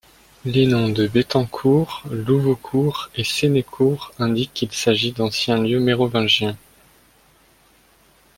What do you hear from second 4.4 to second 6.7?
qu'il s'agit d'anciens lieux mérovingiens.